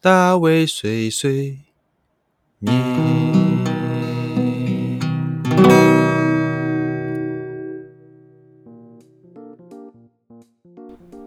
[0.00, 1.58] 大卫碎碎
[2.60, 2.72] 念。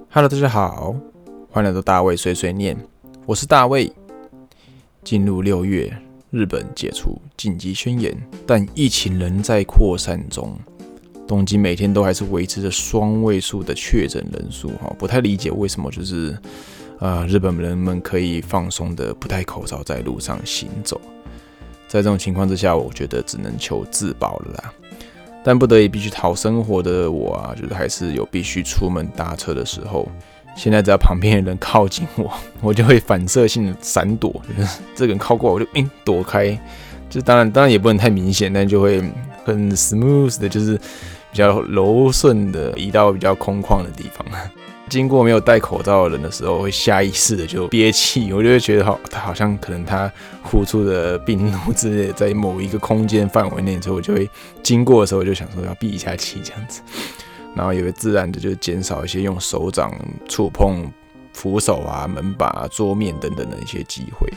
[0.09, 0.95] Hello，大家好，
[1.49, 2.77] 欢迎来到大卫碎碎念，
[3.25, 3.91] 我是大卫。
[5.03, 5.93] 进入六月，
[6.29, 8.17] 日本解除紧急宣言，
[8.47, 10.57] 但疫情仍在扩散中。
[11.27, 16.37] 东京每天都还是维持着双位数的确诊人数，哈，不太理解为什么就是
[17.01, 21.01] 啊，日本人们可以放松的不戴口罩在路上行走。
[21.87, 24.73] 在这种情况之下，我觉得只能求自保了啦。
[25.43, 30.07] 但不得已必须讨生活的我啊，就是还是有必须出门搭车的时候。
[30.55, 34.39] 现在只要旁边的人靠近我， 我就会反射性的闪躲。
[34.93, 36.55] 这个人靠过我，我就嗯躲开。
[37.09, 39.01] 就当然当然也不能太明显，但就会
[39.43, 44.23] 很 smooth 的，就是比较柔顺的移到比较空旷的地方。
[44.91, 50.11] 经过没有戴口罩的人的时候，会下意识的就憋气，我就会觉得好，他好像可能他
[50.43, 54.29] 呼出的病毒之类，在某一个空间范围内，之后我就会
[54.61, 56.81] 经过的时候，就想说要闭一下气这样子，
[57.55, 60.91] 然后也会自然的就减少一些用手掌触碰
[61.31, 64.29] 扶手啊、门把、桌面等等的一些机会，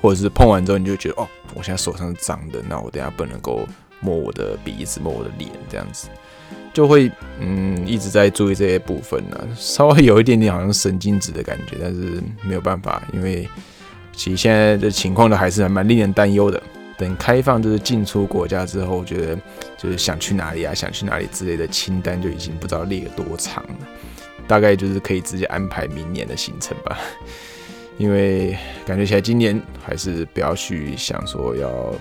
[0.00, 3.68] 或者是碰完之后你就觉得哦，我现在手上是脏的，那我等下不能够
[4.00, 6.08] 摸我的鼻子、摸我的脸这样子。
[6.72, 13.48] 就会嗯一直在注意这些部分呢，稍微有一点点好像神经质的感觉，但是没有办法，因为
[14.12, 16.62] 其实现在的情况呢还是蛮令人担忧的。
[16.98, 19.36] 等开放就是进出国家之后，我觉得
[19.76, 23.74] 就是想去哪里啊，想去哪里之类的清单就已经不知道列了多长了，
[24.46, 26.98] 大概就是可以直接安排明年的行程吧。
[27.98, 28.56] 因为
[28.86, 31.92] 感觉起来今年还是不要去想说要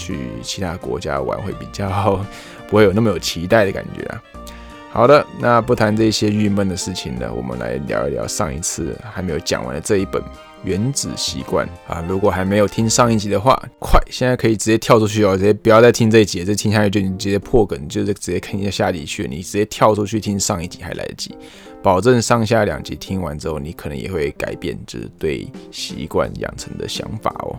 [0.00, 2.24] 去其他国家玩会比较。
[2.68, 4.22] 不会有那么有期待的感觉啊。
[4.94, 10.22] 好的，那不谈这些郁闷的事情呢，我们来聊一聊上一次还没有讲完的这一本
[10.62, 12.04] 《原子习惯》啊。
[12.08, 21.36] 如果还没有听上一集的话，快，现在可以直接跳出去哦，直接不要再听这一集，这听下去就你直接破梗，就是直接看一下下集去，你直接跳出去听上一集还来得及，
[21.82, 27.56] 保证上下两集听完之后，你可能也会改变就是对习惯养成的想法哦。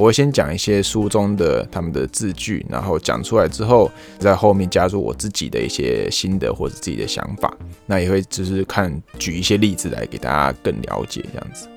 [0.00, 7.54] 我会先讲一些书中的他们的字句，然后讲出来之后，在后面加入我自己的一些心得或者自己的想法。
[7.84, 11.68] 那也会就是看举一些例子来给大家更了解这样子。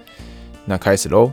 [0.64, 1.30] 那开始喽。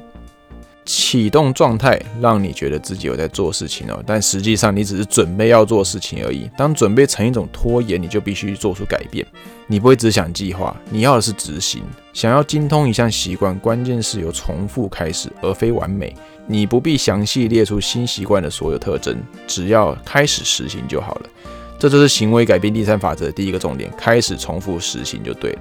[0.84, 6.50] 启动状态让你觉得自己有在做事情哦，但实际上你只是准备要做事情而已。
[6.56, 9.24] 当准备成一种拖延，你就必须做出改变。
[9.66, 11.82] 你不会只想计划，你要的是执行。
[12.12, 16.14] 想要精通一项习惯，关键是由重复开始，而非完美。
[16.46, 19.16] 你不必详细列出新习惯的所有特征，
[19.46, 21.26] 只要开始实行就好了。
[21.78, 25.60] 这就是行为改变第三法则的第一个重点：开始重复实行就对了。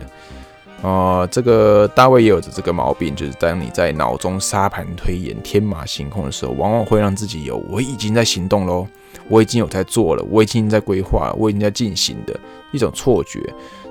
[0.82, 8.88] 哦，这个大卫也有着这个毛病，就是当你在脑中沙盘推演、天马行空的时候，往往会让自己有“我已经在行动喽，
[9.28, 12.40] 我已经有在做了，我已经在规划，我已经在进行”的
[12.72, 13.42] 一种错觉。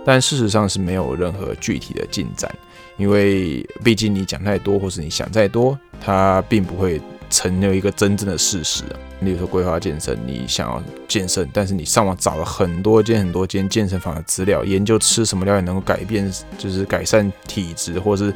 [0.04, 2.50] 但事实上是没有任何具体的进展，
[2.96, 6.98] 因为毕竟你讲太多，或是你想再多，它并不会。
[7.30, 8.84] 成了一个真正的事实！
[9.20, 18.32] 例如说规划健身，你想要健身，但是你上网找了很多间很多间健身房的资料，研究吃什么料理能够改变，就是改善体质，或是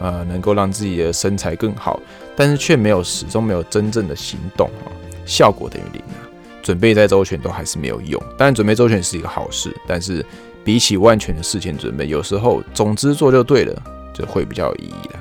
[0.00, 1.98] 呃能够让自己的身材更好，
[2.36, 4.92] 但是却没有始终没有真正的行动啊，
[5.24, 6.28] 效果等于零啊！
[6.62, 8.22] 准备再周全都还是没有用。
[8.36, 10.24] 当然准备周全是一个好事，但是
[10.62, 13.82] 比起万全的事前准备，有时候总之做就对了，
[14.12, 15.20] 就会比较有意义了。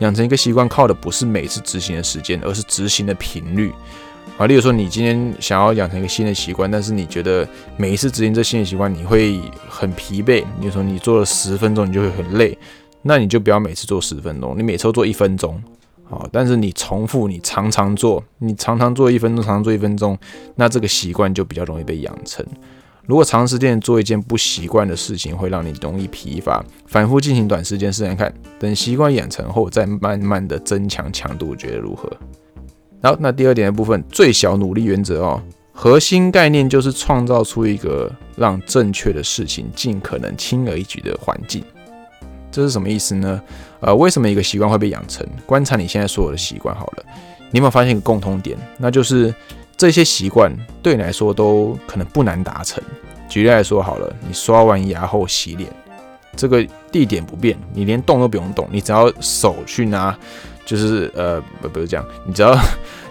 [0.00, 3.72] 养成一个习惯靠的不是每次执行的时间，而是执行的频率
[4.36, 4.46] 啊。
[4.46, 12.56] 例如说，你今天想要养成一个新的习惯，但是你觉得每一次执行这新的习惯你会很疲惫，你说你做了十分钟你就会很累，
[13.02, 15.62] 那你就不要每次做十分钟，你每次做一分钟
[16.04, 20.18] 好，但是你重复，你常常做，你常常做一分钟，常常做一分钟，
[20.56, 22.44] 那这个习惯就比较容易被养成。
[23.06, 26.64] 如果长时间做一件不习惯的事情，会让你容易疲乏。
[26.86, 32.10] 反复进行短时间试试看，等习惯养成后，再慢慢的增强强度，觉得如何？
[33.02, 35.42] 好，那第二点的部分，最小努力原则哦，
[35.72, 41.62] 核心概念就是创造出一个让正确的事情尽可能轻而易举的环境。
[42.50, 43.42] 这是什么意思呢？
[43.80, 45.26] 呃，为什么一个习惯会被养成？
[45.44, 47.04] 观察你现在所有的习惯好了，
[47.50, 48.56] 你有没有发现一个共通点？
[48.78, 49.34] 那就是。
[49.76, 52.82] 这些习惯对你来说都可能不难达成。
[53.28, 55.70] 举例来说好了，你刷完牙后洗脸，
[56.36, 60.16] 这个地点不变，你连动都不用动，你只要手去拿，
[60.64, 62.56] 就是呃不不是这样，你只要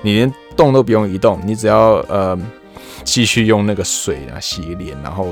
[0.02, 2.40] 你连动都不用移动，你只要呃
[3.04, 5.28] 继续用那个水啊洗脸，然后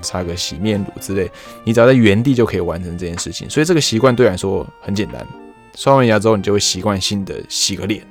[0.00, 1.30] 擦个洗面乳之类，
[1.62, 3.48] 你只要在原地就可以完成这件事情。
[3.48, 5.24] 所以这个习惯对来说很简单，
[5.76, 8.02] 刷完牙之后，你就会习惯性的洗个脸。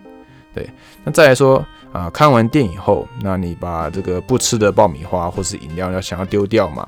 [0.54, 0.70] 对，
[1.04, 6.86] 那再来说啊，看完电影后，那你把这个不吃的爆米花或是饮料要想要丢掉嘛？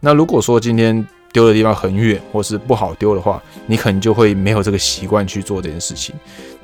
[0.00, 6.12] 那如果说今天丢的地方很远或是不好丢的话，你可能就会没有这个习惯去做这件事情。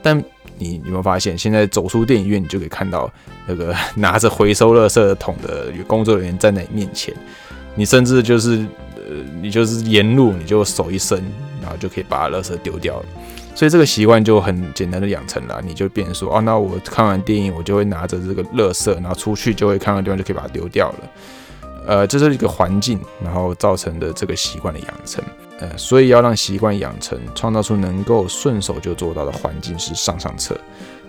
[0.02, 0.20] 但
[0.58, 3.08] 你有没有发现，现在走出电影院，你就可以看到
[3.46, 7.14] 那个 拿着回收垃圾桶的工作人员站在你面前，
[7.76, 8.66] 你甚至就是
[8.96, 11.22] 呃，你就是沿路你就手一伸，
[11.62, 13.06] 然后就可以把垃圾丢掉了。
[13.56, 20.98] 所以这个习惯就很简单的养成了，你就变说，哦，那我看完电影，我就会拿着这个垃圾，然后出去就会看到地方就可以把它丢掉了。
[21.86, 25.24] 呃，这是一个环境，然后造成的这个习惯的养成。
[25.58, 30.54] 呃，所以要让习惯养成，创造出能够顺手就做到的环境是上上策。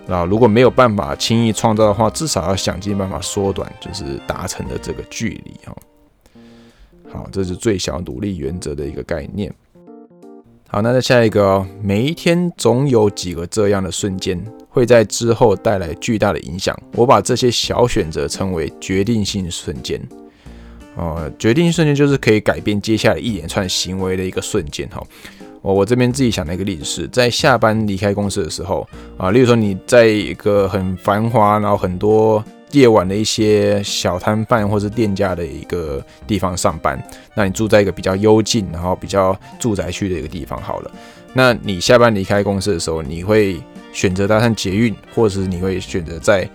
[0.06, 5.76] 那如果没有办法轻易创造的话，至少要想尽办法缩短，就是达成的这个距离哦。
[7.12, 9.54] 好，这是最小努力原则的一个概念。
[10.70, 14.38] 好，那再下一个哦，每一天总有几个这样的瞬间，
[14.70, 16.78] 会在之后带来巨大的影响。
[16.94, 20.00] 我把这些小选择称为决定性瞬间。
[20.98, 25.02] 呃，决定性瞬间就是可以改变接下来一连串行为的一个瞬间哈。
[25.62, 28.86] 我我这边自己想的一个例子是在下班离开公司的时候
[29.18, 32.44] 啊，例如说你在一个很繁华，然后很多。
[32.72, 37.02] 夜晚的一些小摊贩或是店家的一个地方上班，
[37.34, 40.92] 那你住在一个比较幽静，然后比较住宅区的一个地方好了。
[41.34, 43.62] 那你下班离开公司的时候，你会
[43.94, 46.48] 选择搭上捷运，或者是你会选择在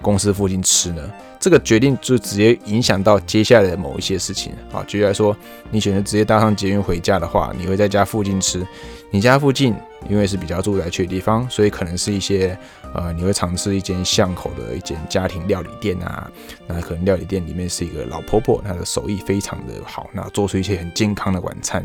[0.00, 1.02] 公司附近吃呢？
[1.42, 4.52] 这个决定就直接影响到接下来的某一些事情。
[4.70, 5.36] 好，举例来说，
[5.72, 8.64] 你选择直接搭上捷运回家的话，你会在家附近吃。
[9.10, 9.74] 你家附近
[10.08, 12.56] 因为是比较住宅区的地方，所以可能是一些
[12.94, 16.30] 呃，你会尝试一间巷口的一间家庭料理店啊。
[16.68, 21.84] 那可能料理店里面是一个老婆婆，她的手艺非常的好，那做出一些很健康的晚餐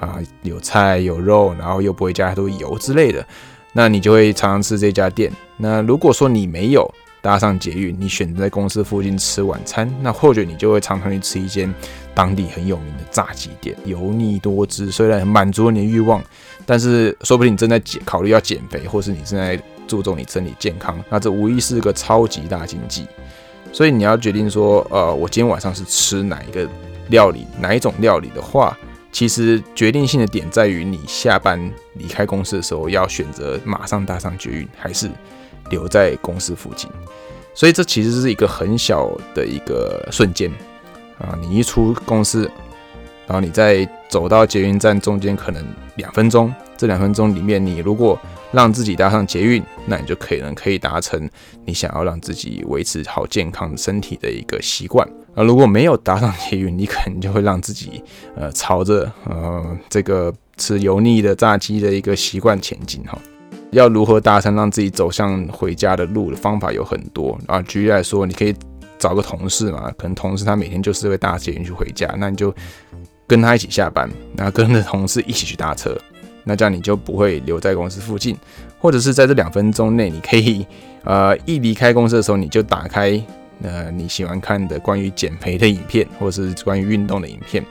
[0.00, 3.24] 啊，有菜有肉，然后又不会加太多油之类的。
[3.72, 5.30] 那你就会常常吃这家店。
[5.58, 6.92] 那如果说你没有，
[7.26, 11.74] 搭上捷运，你选择在公司附近吃晚餐，那或者你就会常常去吃一间
[12.14, 16.22] 当地很有名的炸鸡店，油腻多汁，虽然满足了你的欲望，
[16.64, 23.04] 但是说不定你正在减考虑要减肥，或是你正在注重你身体健康，那这无疑是个超级大禁忌。
[23.72, 26.64] 所以你要决定说，呃，我今天晚上是吃哪一个
[27.08, 28.78] 料理，哪一种料理的话，
[29.10, 31.60] 其实决定性的点在于你下班
[31.94, 35.10] 离开公司的时候要选择马上搭上捷运，还是。
[35.70, 36.90] 留在公司附近，
[37.54, 40.50] 所以这其实是一个很小的一个瞬间
[41.18, 41.36] 啊！
[41.40, 42.50] 你一出公司，
[43.26, 45.64] 然后你再走到捷运站中间，可能
[45.96, 46.52] 两分钟。
[46.76, 48.20] 这两分钟里面，你如果
[48.52, 51.26] 让自己搭上捷运，那你就可能可以达成
[51.64, 55.08] 你想要让自己维持好健康身体的一个习惯。
[55.34, 58.02] 而如果没有搭上捷运，你可能就会让自己
[58.36, 63.18] 呃朝着呃这个吃油腻的炸鸡的一个习惯前进哈。
[63.70, 67.60] 要如何达成让自己走向回家的路的方法有很多啊。
[67.62, 68.54] 举例来说，你可以
[68.98, 72.54] 找个同事嘛，可能同事他每天就是会搭捷运去回家，那你就
[73.26, 75.96] 跟他一起下班，然后跟着同事一起去搭车，
[76.44, 78.36] 那这样你就不会留在公司附近，
[78.78, 80.64] 或者是在这两分钟内，你可以
[81.04, 83.20] 呃一离开公司的时候，你就打开
[83.62, 87.64] 呃你喜欢看的关于减肥的影片，或者是关于运动的影片。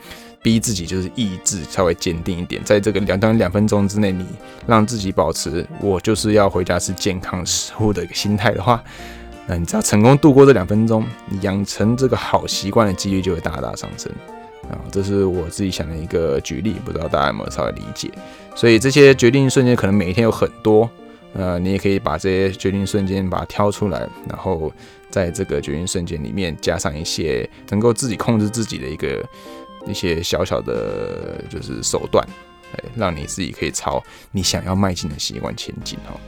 [0.45, 4.23] 逼自己就是意志稍微坚定一点，在这个两到两分钟之内，你
[4.67, 8.83] 让自己保持我就是要回家吃健康食物的一个心态的话，
[9.47, 14.11] 那你只要成功度过这两分钟，你养成这个好习惯的几率就会大大上升
[14.69, 14.77] 啊！
[14.91, 18.11] 这是我自己想的一个举例，不知道大家有没有稍微理解？
[18.53, 20.87] 所以这些决定瞬间可能每一天有很多，
[21.33, 24.71] 呃，你也可以把这些决定瞬间把它挑出来，然后
[25.09, 29.27] 在这个决定瞬间里面加上一些能够自己控制自己的一个。
[29.87, 32.25] 一些小小的，就是手段，
[32.73, 36.19] 哎，让你自己可以朝你想要迈进的习惯前进哈。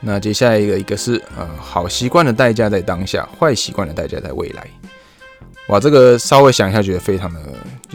[0.00, 4.66] 那接下来一个，一个是呃，好习惯的代价在当下，坏习惯的代价在未来。
[5.68, 7.40] 哇，这个稍微想一下，觉得非常的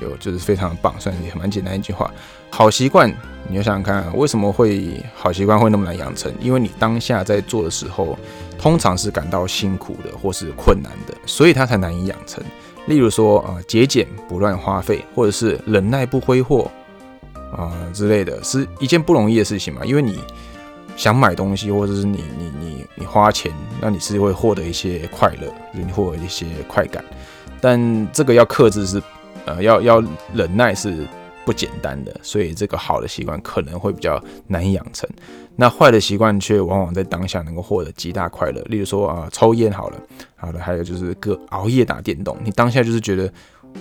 [0.02, 2.10] 有，就是非常的棒，算是蛮简单一句话。
[2.50, 3.14] 好习惯，
[3.50, 6.34] 你要想想看，为什么会好习惯会那么难养成？
[6.40, 8.18] 因为你当下在做的时候，
[8.58, 12.42] 通常是感到辛苦的或是困难的，所以它才难以养成。
[12.88, 16.72] 例如说啊，节俭不乱花费，或者是忍耐不挥霍
[17.56, 19.86] 啊之类的，是一件不容易的事情嘛。
[19.86, 20.20] 因为你
[20.96, 27.04] 想买东西，或者是你你你你花钱，那你是会获得一些快乐，你获得一些快感。
[27.62, 29.02] 但这个要克制是，
[29.46, 30.04] 呃，要要
[30.34, 31.08] 忍耐是。
[31.48, 35.10] 不简单的，所以这个好的习惯可能会比较难以养成。
[35.56, 38.62] 那坏的习惯却往往在当下能够获得极大快乐。
[38.64, 39.98] 例如说啊，抽烟好了，
[40.36, 43.32] 好了，还有就是个熬夜打电动，你当下就是觉得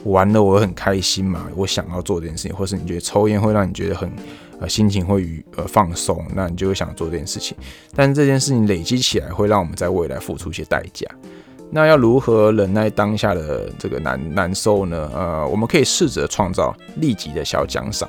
[0.05, 4.09] 玩了我很开心嘛，我想要做这件事情，或是你觉得抽烟会让你觉得很
[4.61, 7.57] 呃心情会愉呃放松，那你就会想做这件事情。
[7.97, 11.05] 但这件事情累积起来，会让我们在未来付出一些代价。
[11.69, 15.11] 那要如何忍耐当下的这个难难受呢？
[15.13, 18.09] 呃，我们可以试着创造立即的小奖赏，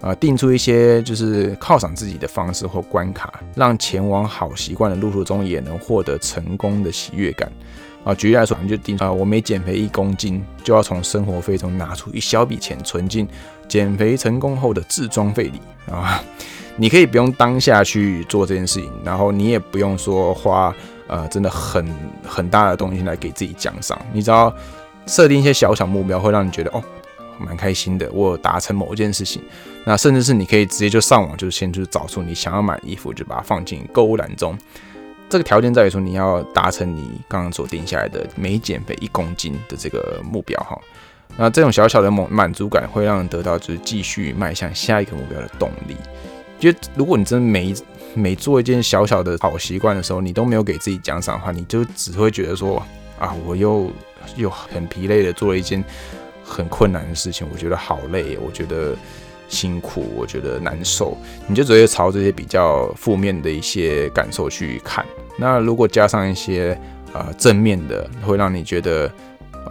[0.00, 7.50] 呃，定出一些就是犒赏自己的方式或关卡，让前往好习惯的路途中也能获得成功的喜悦感。
[8.04, 13.28] 啊，举例来说，你就定啊，我每减肥一公斤，就要从生活费中拿出一小笔钱存进
[13.68, 15.60] 减肥成功后的自装费里
[15.92, 16.22] 啊。
[16.76, 20.74] 你可以不用当下去做这件事情，然后你也不用说花。
[21.06, 21.86] 呃，真的很
[22.26, 24.00] 很大的东西来给自己奖赏。
[24.12, 24.54] 你只要
[25.06, 26.82] 设定一些小小目标，会让你觉得哦，
[27.38, 28.10] 蛮开心的。
[28.12, 29.42] 我达成某一件事情，
[29.84, 34.56] 那甚至是你可以直接就上网，就是先去找出你想要买衣服，就把它放进购物篮中。
[35.28, 40.78] 这个条件在于说，你要达成你刚刚所定下来的每减肥一公斤的这个目标哈。
[41.38, 45.96] 那这种小小的满满足感，会让人得到就是继续迈向下一个目标的动力。
[46.62, 47.74] 觉得如果你真的每
[48.14, 52.80] 每做一件小小的好习惯的时候，你都没有给自己奖赏的话，你就只会觉得说
[53.18, 53.90] 啊，我又
[54.36, 55.82] 又很疲累的做了一件
[56.44, 58.94] 很困难的事情，我觉得好累，我觉得
[59.48, 65.04] 辛苦，我觉得难受，你就只会朝这些比较负面的一些感受去看。
[65.36, 66.80] 那如果加上一些
[67.12, 69.10] 呃正面的，会让你觉得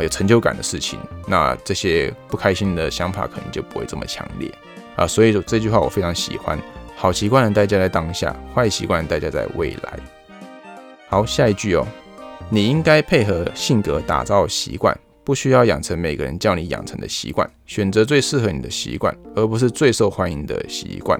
[0.01, 4.53] 有成就感的事情，那这些不开心的想法可能就不会这么强烈
[4.97, 5.07] 啊。
[5.07, 6.59] 所以这句话我非常喜欢。
[7.01, 9.99] 好习惯的代价在当下，坏习惯的代价在未来。
[11.09, 11.83] 好，下一句哦，
[12.51, 21.19] 你应该配合性格打造习惯，不需要养成每个人叫你养成的习惯，选择最适合你的习惯，而不是最受欢迎的习惯。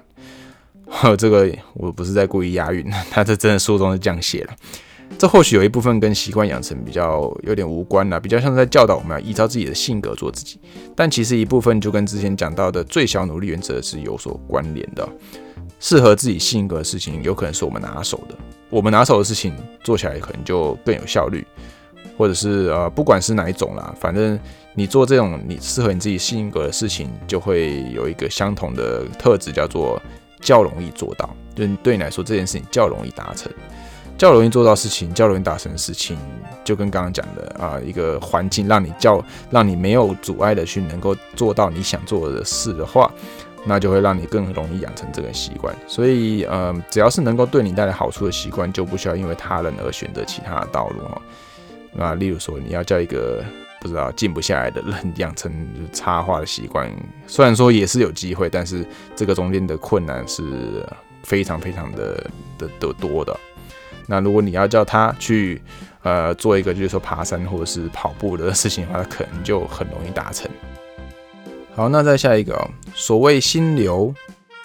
[1.18, 4.54] 这个我不是在故意押韵， 他这真的书中是这样写了。
[5.18, 10.60] 这或许有一部分跟习惯养成比较有点无关啦，比较像是在教导我们要依照自己的性格做自己。
[10.96, 15.10] 但其实一部分就跟之前讲到的最小努力原则是有所关联的。
[15.82, 18.36] 适合自己性格的事情，有可能是我们拿手的。
[18.70, 21.46] 我们拿手的事情做起来可能就更有效率，
[22.18, 24.40] 或者是呃，不管是哪一种啦，反正
[24.76, 30.00] 你做这种你适合你自己性格的事情，就会有一个相同的特质，叫做
[30.40, 31.30] 较容易做到。
[31.56, 33.52] 就对你来说，这件事情较容易达成，
[34.18, 36.16] 较容易做到事情，较容易达成的事情，
[36.64, 43.12] 就跟刚刚讲的啊，一个环境让你较让你没有阻碍的去能够做到你想做的事的话。
[43.65, 51.22] 那就会让你更容易养成这个习惯，所以，呃，只要是能够对你带来好处的习惯，就不需要因为他人而选择其他的道路哈。
[51.94, 53.44] 那例如说，你要叫一个
[53.80, 55.51] 不知道静不下来的人养成
[55.94, 56.89] 插画的习惯，
[57.27, 60.84] 虽然说也是有机会，但是这个中间的困难是
[61.24, 62.15] 非常非常的
[62.58, 63.38] 的的多的。
[64.08, 65.62] 那如果你要叫他去，
[66.01, 70.50] 呃，做一个就是说爬山或者是跑步的事情的话，他可能就很容易达成。
[71.74, 72.70] 好，那再下一个。
[72.94, 74.13] 所谓心流，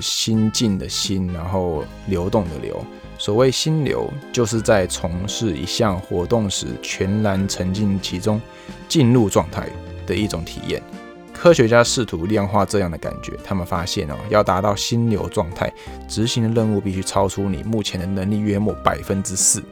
[0.00, 2.84] 心境的心，然后流动的流。
[3.16, 8.40] 所谓心流，就是在从事一项活动时，全然沉浸其中，
[8.88, 9.68] 进入状态
[10.04, 10.82] 的一种体验。
[11.32, 15.72] 科学家试图量化这样的感觉，他们发现哦，要达到心流状态，
[16.08, 19.62] 执行的任务必须超出你目前的能力约莫百分之四。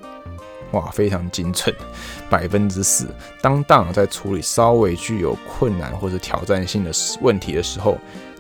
[0.74, 1.74] 哇，非常精准，
[2.28, 3.06] 百分之四。
[3.40, 6.90] 当大脑在处理稍微具有困难或者挑战性的
[7.22, 7.96] 问题的时候，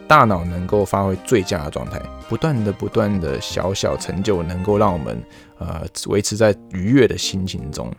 [0.08, 5.22] 大脑能够发挥最佳的状态，不断的、不断的小小成就，能够让我们
[5.58, 7.90] 呃维持在愉悦的心情中，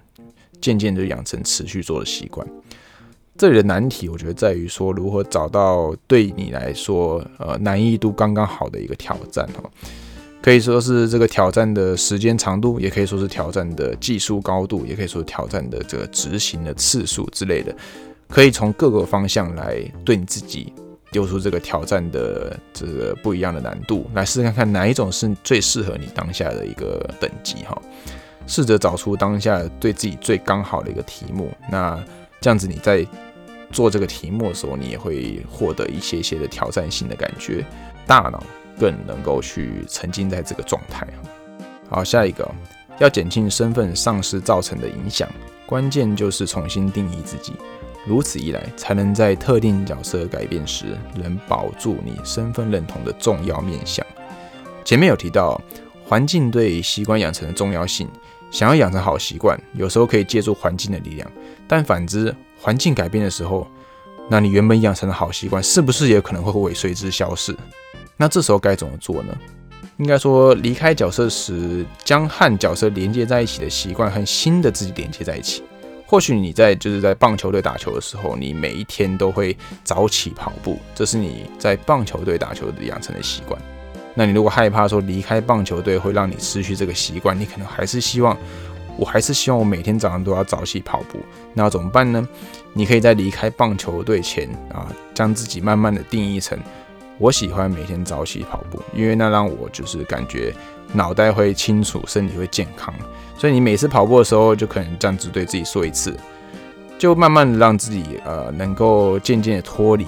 [0.60, 2.46] 渐渐就养成持续做的习惯。
[3.38, 9.70] 这里的难题，我觉得在于说如何找到对你来说呃难易度刚刚好的一个挑战哈。
[10.46, 17.76] 可以说是这个挑战的时间长度，也可以说是挑战的技术高度，也可以说是挑战的这个执行的次数之类的，
[18.30, 20.72] 可以从各个方向来对你自己
[21.12, 27.76] 丢出这个挑战的这个不一样的难度，来试试看看哪一种是最适合你当下的一个等级哈。
[28.46, 32.00] 试着找出当下对自己最刚好的一个题目，那
[32.40, 33.04] 这样子你在
[33.72, 37.66] 做这个题目的时候，你也会获得一些些的挑战性的感觉，
[38.06, 38.44] 大脑。
[38.80, 41.08] 更能够去沉浸在这个状态
[41.90, 42.50] 好，下一个
[43.00, 45.30] 要减轻身份丧失造成的影响，
[45.66, 47.54] 关键就是重新定义自己。
[48.08, 54.06] 如此一来，才能在特定角色改变时，能保住你身份认同的重要面向。
[54.84, 55.60] 前面有提到
[56.04, 58.08] 环境对习惯养成的重要性，
[58.52, 61.32] 想要养成好习惯，有时候可以借助环境的力量，
[61.68, 63.68] 但反之，环境改变的时候，
[64.30, 67.58] 那你原本养成的好习惯，是不是也可能会尾随之消失？
[68.18, 69.36] 那这时候该怎么做呢？
[69.98, 75.64] 应该说，离开角色时，将和角色连接在一起的习惯和新的自己连接在一起。
[76.06, 83.60] 或许你在就是在棒球队打球的时候，你每一天都会早起跑步，这是你在棒球队打球的养成的习惯。
[84.14, 88.38] 那你如果害怕说离开棒球队会让你失去这个习惯，你可能还是希望，
[88.98, 91.20] 我还是希望我每天早上都要早起跑步。
[91.54, 92.28] 那怎么办呢？
[92.74, 96.58] 你可以在离开棒球队前啊，将自己慢慢的定义成，
[97.18, 100.54] 我喜欢每天早起跑步，因为那让我就是感觉
[100.94, 102.94] 脑袋会清楚，身体会健康。
[103.38, 106.16] 所以你每次跑步的时候，就可能这样子对自己说一次，
[106.98, 110.06] 就慢慢的让自己呃能够渐渐的脱离。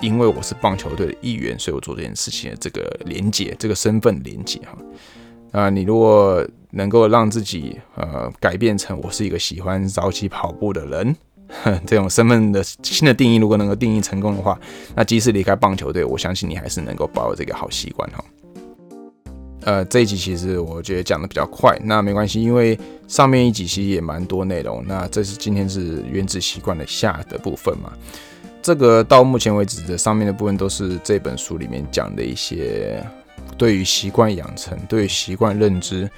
[0.00, 4.78] 因为我是棒球队的一员，所以我做这件事情的这个连结，这个身份连结哈。
[5.50, 11.16] 啊，你如果能够让自己呃改变成我是一个喜欢早起跑步的人，
[11.86, 14.58] 这种身份的新的定义，如果能够定义成功的话，
[14.94, 18.24] 那即使离开棒球队，我相信你还是能够保有这个好习惯哈。
[19.62, 24.84] 呃，这一集其实我觉得讲的比较快，那没关系，因为上面一集其实也蛮多内容。
[24.86, 27.92] 那这是今天是原子习惯的下的部分嘛。
[28.62, 33.04] 这个到目前为止的上面的部分都是这本书里面讲的一些
[33.56, 36.08] 对于习惯养成、对于习惯认知、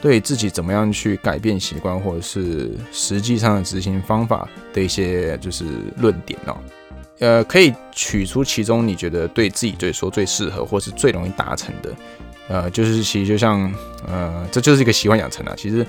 [0.00, 5.64] 对自己怎么样去改变习惯，或者是实际上的执行方法的一些就是
[5.98, 6.56] 论点哦。
[7.18, 11.90] 呃，可以取出其中你觉得对自己最说最适合，或是最容易达成的。
[12.48, 13.72] 呃，就是其实就像
[14.06, 15.54] 呃，这就是一个习惯养成啊。
[15.56, 15.86] 其实。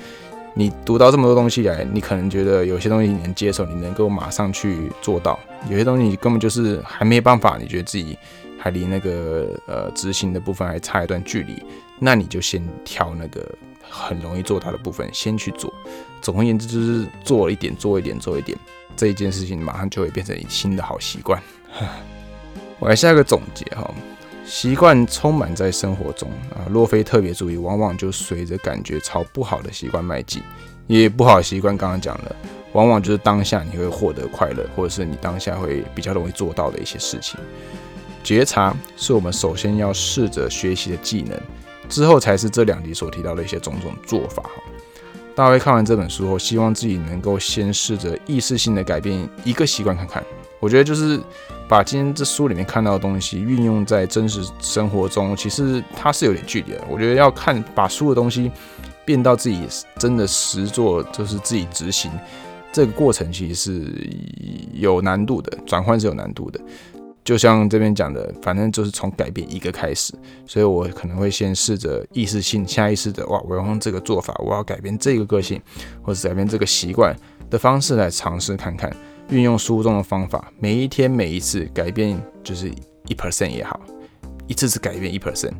[0.54, 5.40] 你读到这么多东西来，你可能觉得有些东西你能接受，你能够马上去做到；
[5.70, 8.18] 有些东西你根本就是还没办法，你觉得自己
[8.60, 11.64] 还离那个呃执行的部分还差一段距离，
[12.00, 13.50] 那你就先挑那个
[13.92, 15.72] 很容易做到的部分先去做。
[16.22, 18.58] 总而言之，就是做一点，做一点，做一点，
[18.96, 21.42] 这一件事情马上就会变成新的好习惯。
[22.80, 23.94] 我来下一个总结哈。
[24.44, 30.42] 习惯充满在生活中啊，若非特别注意，往往就随着感觉朝不好的习惯迈进。
[30.88, 32.36] 也不好的习惯，刚刚讲了，
[32.74, 37.40] 往往就是当下你会获得快乐，或者是你当下会比较容易做到的一些事情。
[38.24, 41.40] 觉察是我们首先要试着学习的技能，
[41.92, 44.42] 之后才是这两集所提到的一些种种做法。
[45.36, 50.24] 大卫看完这本书后，希望自己能够先试着意识性的改变一个习惯看看。
[50.60, 51.20] 我觉得就是
[51.68, 56.84] 把今天这书里面看到的东西运用在真实生活中，其实它是有点距离的。
[56.90, 58.52] 我觉得要看把书的东西
[59.04, 62.12] 变到自己真的实做，就是自己执行
[62.72, 64.10] 这个过程，其实是
[64.74, 66.60] 有难度的，转换是有难度的。
[67.24, 70.14] 就像这边讲的，反正就是从改变一个开始，
[70.46, 75.62] 所以我可能会先试着意识性、下意识的，哇，我要用这个做法，我要改变这个个性，
[76.02, 77.16] 或者改变这个习惯
[77.50, 78.92] 的方式来尝试看看。
[79.30, 82.68] 运用书中的方法，每一天每一次改变就是
[83.08, 83.80] 一 percent 也好，
[84.46, 85.54] 一次次改变一 percent，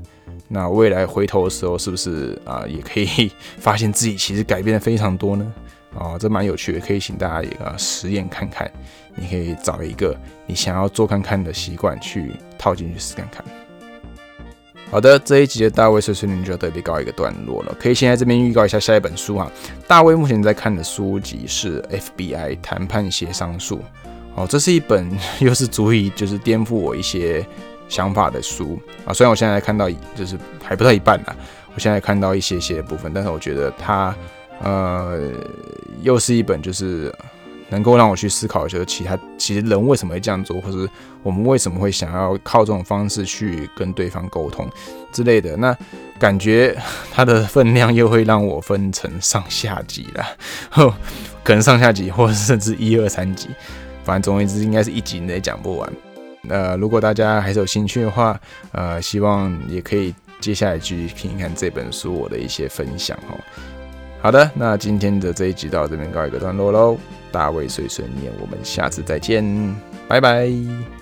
[0.50, 5.54] 那未来回头的时候是不是啊也可以发现自己其实改变的非常多呢？
[5.96, 8.72] 哦，这蛮有趣的，可以请大家一个实验看看。
[9.14, 13.44] 你可以找一个你想要做看看的习惯去套进去试看看。
[14.90, 17.76] 好的，这一集的大卫碎碎念就要特别告一个段落了。
[17.80, 19.52] 可以先在这边预告一下下一本书啊。
[19.88, 23.82] 大卫目前在看的书籍是 FBI 谈判协商术。
[24.36, 27.46] 哦，这是一本又是足以就是颠覆我一些
[27.90, 29.14] 想法的书啊。
[29.14, 31.36] 虽然我现在看到就是还不到一半呢，
[31.74, 34.16] 我现在看到一些些部分，但是我觉得它
[34.64, 35.20] 呃
[36.02, 37.14] 又是一本就是。
[37.74, 40.86] 能够让我去思考，就是其他其实人为什么会这样做，或者
[41.24, 44.70] 我们为什么会想要靠这种方式去跟对方沟通
[45.14, 45.56] 之类的。
[45.56, 45.74] 那
[46.20, 46.78] 感觉
[47.14, 50.26] 它的分量又会让我分成上下集了，
[51.46, 53.48] 可能上下集，或者甚至一二三集。
[54.04, 55.94] 反正总而言之，应该是一集你也讲不完。
[56.50, 58.38] 呃，如果大家还是有兴趣的话，
[58.74, 63.40] 呃，希望也可以接下来继续听一看这本书我的一些分享哦。
[64.22, 66.98] 好的，那今天的这一集到这边告一个段落喽。
[67.32, 69.44] 大卫碎碎念，我们下次再见，
[70.08, 71.01] 拜拜。